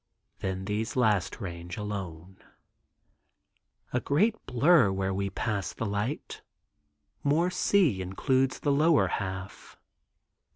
[0.39, 2.37] Then these last range alone.
[3.93, 6.41] A great blur where we passed the light,
[7.23, 9.77] more sea includes the lower half.